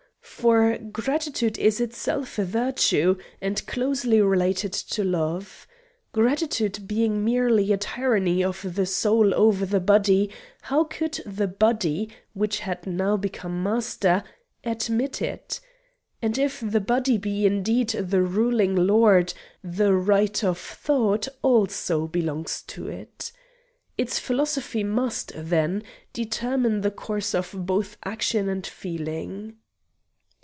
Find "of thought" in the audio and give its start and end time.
20.43-21.27